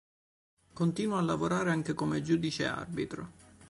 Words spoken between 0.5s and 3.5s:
Continua a lavorare anche come giudice arbitro.